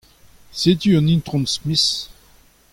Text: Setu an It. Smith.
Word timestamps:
Setu 0.51 0.97
an 0.97 1.07
It. 1.15 1.27
Smith. 1.47 2.09